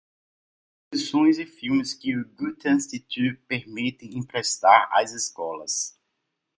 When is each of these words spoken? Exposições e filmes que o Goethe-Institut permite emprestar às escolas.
Exposições 0.91 1.37
e 1.37 1.45
filmes 1.45 1.93
que 1.93 2.17
o 2.17 2.27
Goethe-Institut 2.33 3.39
permite 3.47 4.03
emprestar 4.17 4.89
às 4.91 5.11
escolas. 5.13 5.95